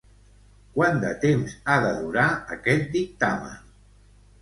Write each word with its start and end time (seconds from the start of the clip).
Quants 0.77 1.03
de 1.03 1.11
temps 1.27 1.53
ha 1.73 1.77
de 1.85 1.93
durar 2.01 2.27
aquest 2.59 2.93
dictamen? 2.99 3.65